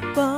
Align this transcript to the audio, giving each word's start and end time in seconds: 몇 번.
몇 0.00 0.14
번. 0.14 0.37